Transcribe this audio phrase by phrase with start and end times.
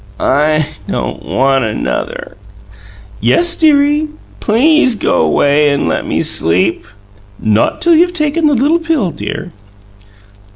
[0.19, 2.35] "I don't WANT another."
[3.19, 4.07] "Yes, dearie."
[4.39, 6.87] "Please go 'way and let me sleep."
[7.39, 9.51] "Not till you've taken the little pill, dear."